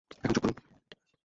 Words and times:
এখন 0.17 0.33
চুপ 0.35 0.43
করুন। 0.45 0.55